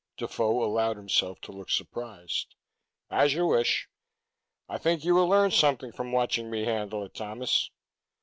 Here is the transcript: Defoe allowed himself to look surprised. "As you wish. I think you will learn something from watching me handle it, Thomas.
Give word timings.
Defoe 0.17 0.63
allowed 0.63 0.97
himself 0.97 1.39
to 1.41 1.51
look 1.51 1.69
surprised. 1.69 2.55
"As 3.11 3.35
you 3.35 3.45
wish. 3.45 3.87
I 4.67 4.79
think 4.79 5.05
you 5.05 5.13
will 5.13 5.27
learn 5.29 5.51
something 5.51 5.91
from 5.91 6.11
watching 6.11 6.49
me 6.49 6.65
handle 6.65 7.05
it, 7.05 7.13
Thomas. 7.13 7.69